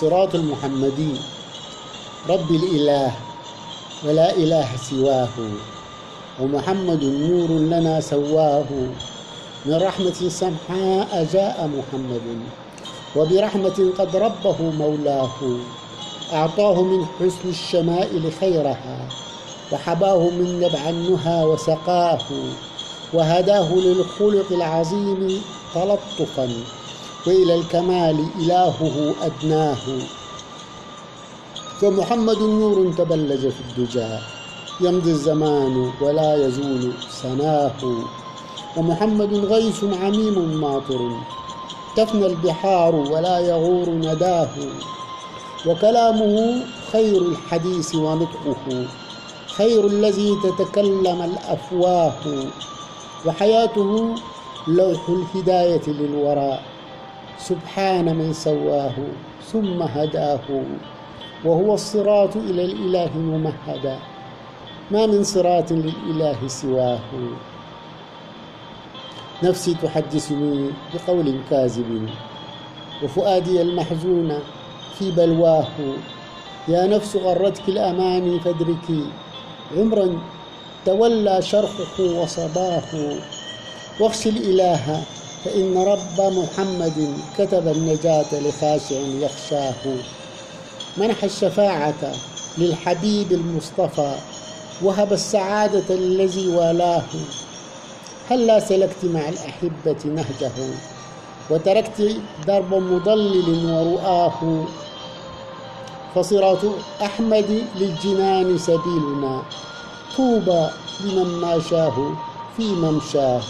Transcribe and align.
الصراط 0.00 0.34
المحمدي. 0.34 1.12
رب 2.28 2.50
الإله 2.50 3.12
ولا 4.08 4.36
إله 4.36 4.68
سواه 4.76 5.36
ومحمد 6.40 7.04
نور 7.04 7.50
لنا 7.68 8.00
سواه. 8.00 8.64
من 9.66 9.74
رحمة 9.82 10.18
سمحاء 10.28 11.28
جاء 11.32 11.70
محمد 11.76 12.26
وبرحمة 13.16 13.78
قد 13.98 14.16
ربه 14.16 14.56
مولاه. 14.78 15.38
أعطاه 16.32 16.82
من 16.82 17.04
حسن 17.20 17.48
الشمائل 17.48 18.32
خيرها 18.40 18.98
وحباه 19.72 20.20
من 20.30 20.60
نبع 20.64 20.88
النهى 20.88 21.44
وسقاه. 21.44 22.24
وهداه 23.12 23.68
للخلق 23.74 24.48
العظيم 24.50 25.42
تلطفا. 25.74 26.48
وإلى 27.26 27.54
الكمال 27.54 28.26
إلهه 28.38 29.14
أدناه. 29.22 29.76
فمحمد 31.80 32.38
نور 32.42 32.92
تبلج 32.98 33.48
في 33.48 33.60
الدجى. 33.60 34.18
يمضي 34.80 35.10
الزمان 35.10 35.92
ولا 36.00 36.46
يزول 36.46 36.92
سناه. 37.08 37.72
ومحمد 38.76 39.34
غيث 39.34 39.84
عميم 39.84 40.60
ماطر. 40.60 41.10
تفنى 41.96 42.26
البحار 42.26 42.94
ولا 42.94 43.38
يغور 43.38 43.88
نداه. 43.90 44.48
وكلامه 45.66 46.64
خير 46.92 47.22
الحديث 47.22 47.94
ونطقه 47.94 48.86
خير 49.56 49.86
الذي 49.86 50.36
تتكلم 50.42 51.22
الأفواه. 51.22 52.12
وحياته 53.26 54.16
لوح 54.68 55.00
الهداية 55.08 55.82
للوراء 55.88 56.79
سبحان 57.40 58.16
من 58.16 58.32
سواه 58.32 58.94
ثم 59.52 59.82
هداه 59.82 60.64
وهو 61.44 61.74
الصراط 61.74 62.36
إلى 62.36 62.64
الإله 62.64 63.18
ممهدا 63.18 63.98
ما 64.90 65.06
من 65.06 65.24
صراط 65.24 65.72
للإله 65.72 66.48
سواه. 66.48 67.00
نفسي 69.42 69.74
تحدثني 69.82 70.70
بقول 70.94 71.40
كاذب 71.50 72.08
وفؤادي 73.02 73.62
المحزون 73.62 74.38
في 74.98 75.10
بلواه. 75.10 75.66
يا 76.68 76.86
نفس 76.86 77.16
غرتك 77.16 77.68
الأماني 77.68 78.40
فادركي 78.40 79.04
عمرا 79.76 80.18
تولى 80.86 81.42
شرخه 81.42 82.20
وصباه. 82.22 82.92
واخشي 84.00 84.28
الإله 84.28 85.02
فإن 85.44 85.78
رب 85.78 86.20
محمد 86.20 87.14
كتب 87.38 87.68
النجاة 87.68 88.40
لخاشع 88.40 88.94
يخشاه. 88.96 89.96
منح 90.96 91.24
الشفاعة 91.24 92.12
للحبيب 92.58 93.32
المصطفى 93.32 94.14
وهب 94.82 95.12
السعادة 95.12 95.94
الذي 95.94 96.48
والاه. 96.48 97.02
هلا 98.30 98.60
سلكت 98.60 99.04
مع 99.04 99.28
الأحبة 99.28 100.04
نهجه؟ 100.04 100.52
وتركت 101.50 102.16
درب 102.46 102.74
مضلل 102.74 103.64
ورؤاه. 103.70 104.64
فصراط 106.14 106.58
أحمد 107.02 107.64
للجنان 107.76 108.58
سبيلنا 108.58 109.42
طوبى 110.16 110.66
لمن 111.04 111.40
ماشاه 111.40 112.12
في 112.56 112.62
ممشاه 112.62 113.42